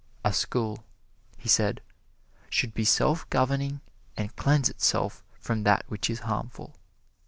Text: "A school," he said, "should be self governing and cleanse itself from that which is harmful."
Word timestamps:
"A 0.25 0.33
school," 0.33 0.83
he 1.37 1.47
said, 1.47 1.79
"should 2.49 2.73
be 2.73 2.83
self 2.85 3.29
governing 3.29 3.81
and 4.17 4.35
cleanse 4.35 4.67
itself 4.67 5.23
from 5.39 5.61
that 5.61 5.85
which 5.89 6.09
is 6.09 6.21
harmful." 6.21 6.73